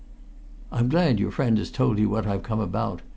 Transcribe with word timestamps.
"I'm 0.71 0.89
glad 0.89 1.19
your 1.19 1.29
friend 1.29 1.59
has 1.59 1.69
told 1.69 1.99
you 1.99 2.09
what 2.09 2.25
I've 2.25 2.41
come 2.41 2.59
about. 2.59 3.03